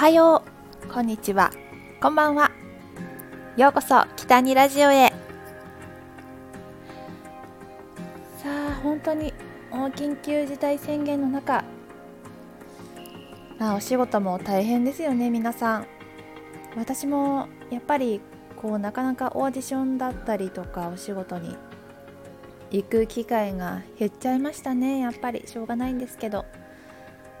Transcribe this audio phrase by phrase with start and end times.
[0.00, 0.42] はよ
[0.86, 0.88] う。
[0.88, 1.50] こんにちは。
[2.00, 2.50] こんばんは。
[3.58, 5.10] ようこそ北にラジオへ。
[8.38, 9.34] さあ本当に
[9.70, 11.64] 緊急事態宣言の中。
[13.58, 15.86] まあお仕事も大変ですよね皆さん。
[16.78, 18.22] 私もやっぱり
[18.56, 21.58] こうなかなかオーディションだったりとかお仕事に
[22.70, 25.00] 行く機会が減っちゃいましたね。
[25.00, 26.46] やっぱりしょうがないんですけど。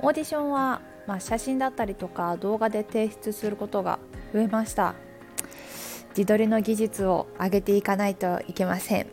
[0.02, 3.98] オーディションは、まあ、写真だったりとか動画で提出することが
[4.32, 4.94] 増えました。
[6.10, 9.06] 自撮りの技術を上げていかないといけません。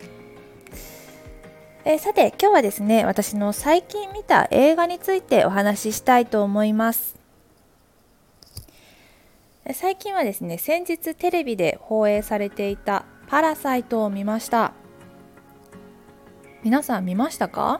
[1.85, 7.15] えさて今日はですね私の最近見た映画についてお話ししたいと思います。
[9.73, 14.73] 最近はですね先日テレビで放映されていた「パラサイト」を見ました。
[16.63, 17.79] 皆さん見ましたか？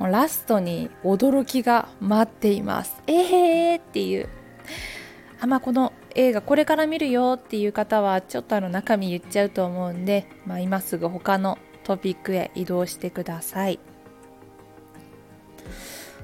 [0.00, 3.02] ラストに驚きが待っています。
[3.06, 4.28] えーっていう。
[5.40, 13.80] あまあこの映画これから見るよっていう方はちょっとあの中身言っちゃうと思うんで、まあ、今すぐ他のトピックへ移動してください。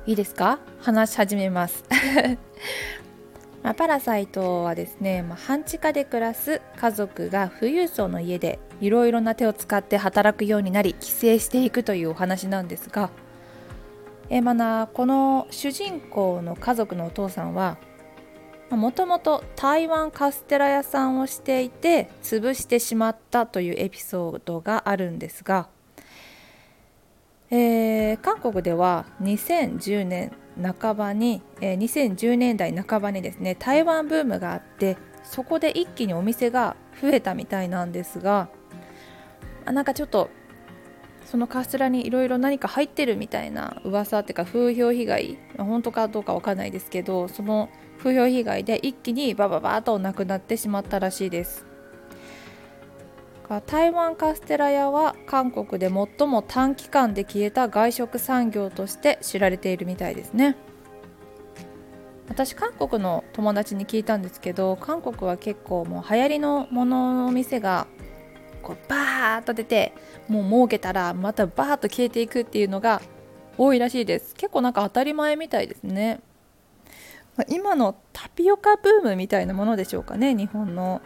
[0.06, 0.59] いいですか？
[0.81, 1.84] 話し始めます。
[3.62, 13.11] まあ、パラサイトはですね、まあ、半地下で暮らす家族が富裕層の家でいろいろな手を使って働くようになり帰省していくというお話なんですが
[14.31, 17.79] えまなこの主人公の家族のお父さんは
[18.71, 25.69] もともと台湾カステラ屋さんをしていて潰してしまったというエピソードがあるんですが、
[27.51, 38.49] えー、韓国では2010年半ばに、えー、2010年代半ばにですね台湾ブームがあってそこで一気にお店が増えたみたいなんですが
[39.65, 40.31] なんかちょっと
[41.31, 51.66] そのカステラにいろいろ何か入ってるみたいな噂っていうか風評被害本当かどうかわかんないですけどその風評被害で一気にバババーとなくなってしまったらしいです。
[53.66, 60.56] 台湾カステラ屋は韓国で最も短期間で消えた外食産業として知られているみたいですね。
[62.28, 67.87] 私韓国の友達に聞いたんですけど韓国は結構もう流行りのものの店が
[68.63, 69.93] こうバーッと出て
[70.29, 73.01] もう儲けたらまたバーッと消えていくっていうのが
[73.57, 74.35] 多いらしいです。
[74.35, 76.21] 結構なんか当たり前みたいですね。
[77.49, 81.01] 今のタピオカブームみたいなものでしょうかね日本の。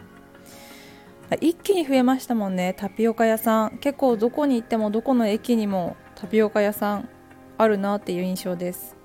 [1.41, 3.77] 一気に増えましたもんねタピオカ屋さん。
[3.77, 7.09] 結構どこに行ってもどこの駅にもタピオカ屋さん
[7.57, 8.95] あるなっていう印象です。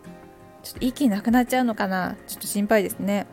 [0.63, 2.17] ちょっと一気になくなっちゃうのかな？
[2.27, 3.27] ちょっと心配ですね。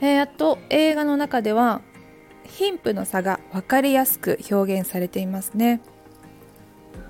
[0.00, 1.80] えー、あと映画の中では
[2.54, 5.80] 貧富の差が分かりやすく表現されていますね。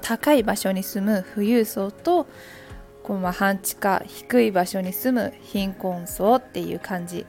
[0.00, 2.26] 高い場所に住む富裕層と
[3.02, 7.26] こうまあ半地下低い場所に住む貧困層っていう感じ、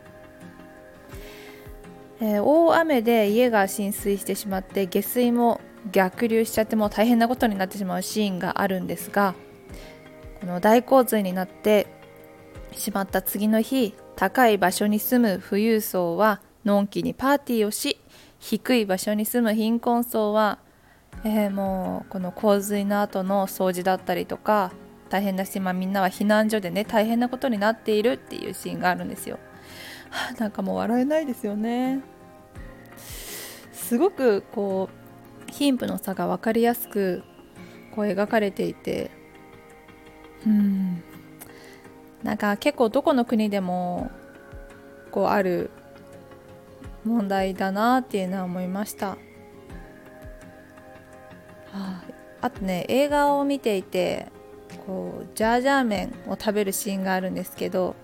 [2.21, 5.59] えー、大雨で家が浸水してしまって下水も
[5.91, 9.35] 逆流しちゃっても大変なことになってしまうシーンがあるんですが
[10.39, 11.87] この大洪水になって
[12.71, 17.99] しまった次の日高い場所に住む富裕層はのんきにパーティーをし
[18.39, 20.59] 低い場所に住む貧困層は、
[21.23, 24.71] えー、もうこの洪水の後の掃除だったりとか
[25.09, 29.39] 大変だし、まあ、みんなは避難所でね大変なことになっているっていうシーンがあるんですよ。
[30.09, 32.01] はあ、なんかもう笑えないですよね。
[33.71, 37.23] すごくこう貧富の差が分かりやすく
[37.95, 39.11] こう描かれていて
[40.45, 41.03] うん
[42.23, 44.09] なんか結構どこの国でも
[45.11, 45.69] こうある
[47.05, 49.09] 問題だなっていうのは思いました。
[49.09, 49.17] は
[51.73, 52.03] あ、
[52.41, 54.27] あとね映画を見ていて
[54.85, 57.95] こうジャージャー麺を食べるシーンがあるんですけど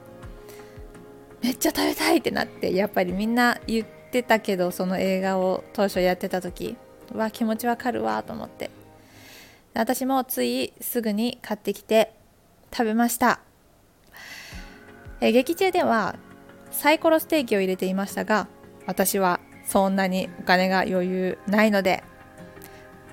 [1.42, 6.78] めっちゃ食べたいってなってやっぱりみんな言ってたけどその映画を当初やってた時。
[7.14, 8.70] わ気持ちわかるわと思って。
[9.74, 12.14] 私もついすぐに買ってきて
[12.72, 13.42] 食べました。
[15.22, 16.16] え劇中では
[16.72, 18.48] サイコロステーキを入れていましたが
[18.92, 22.04] 私はそんなにお金が余裕ないので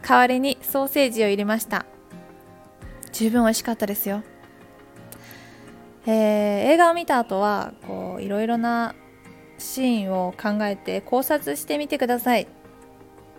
[0.03, 1.87] 代わりにソーセージを入れました。
[3.13, 4.25] 十分美味しかったですよ、
[6.05, 6.13] えー、
[6.73, 8.97] 映画を見た後はこういろいろな
[9.57, 12.49] シーンを考えて考察してみてください。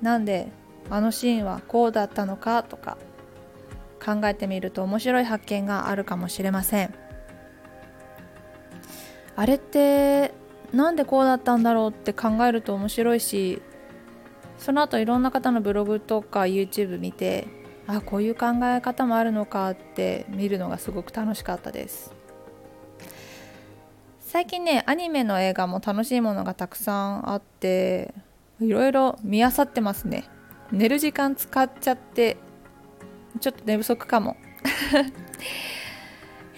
[0.02, 0.48] なんで
[0.90, 2.98] あのシーンはこうだったのかとか
[4.04, 6.94] 考えてみると面白い発見があるかもしれません。
[9.36, 10.34] あれって
[10.74, 13.62] なんでこうだったんだろうって考えると面白いし
[14.58, 17.48] その後いろんな方のブログとか YouTube 見て
[17.88, 22.14] あこういう考え方もあるのかって見るのがすごく楽しかったです。
[24.20, 28.14] 最近ねアニメの映画も楽しいものがたくさんあって
[28.62, 30.30] いろいろ見あさってますね。
[30.72, 32.38] 寝る時間使っちゃって
[33.40, 34.38] ちょっと寝不足かも、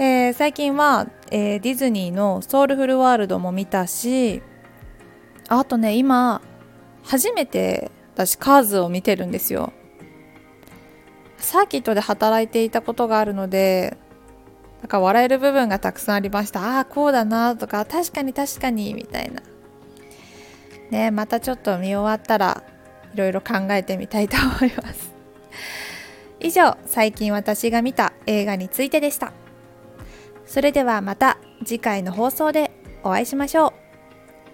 [0.02, 4.42] えー、最近は、えー、ディズニーの「ソウルフルワールド」も見たし
[5.48, 6.42] あとね今
[7.04, 9.74] 初めて私カーズを見てるんですよ。
[11.38, 13.96] サーキットで働いていたことがあるので
[14.80, 16.78] なんか笑える部分がたくさんありました。
[16.78, 19.44] ああこうだなとか確かに確かにみたいな。
[20.90, 22.64] ねまたちょっと見終わったら
[23.14, 25.14] いろいろ考えてみたいと思います。
[26.40, 29.32] 以上最近私が見た映画についてでした。
[30.52, 32.72] それではまた次回の放送で
[33.04, 33.74] お会いしましょう。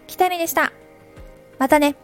[0.05, 0.71] 北にでした。
[1.57, 1.95] またね。